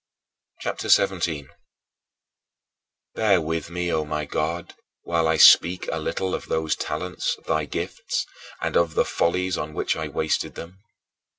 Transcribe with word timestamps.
CHAPTER 0.61 0.89
XVII 0.89 1.05
27. 1.09 1.49
Bear 3.13 3.39
with 3.39 3.69
me, 3.69 3.93
O 3.93 4.03
my 4.03 4.25
God, 4.25 4.73
while 5.03 5.27
I 5.27 5.37
speak 5.37 5.87
a 5.91 5.99
little 5.99 6.33
of 6.33 6.47
those 6.47 6.75
talents, 6.75 7.37
thy 7.45 7.65
gifts, 7.65 8.25
and 8.63 8.75
of 8.75 8.95
the 8.95 9.05
follies 9.05 9.59
on 9.59 9.75
which 9.75 9.95
I 9.95 10.07
wasted 10.07 10.55
them. 10.55 10.79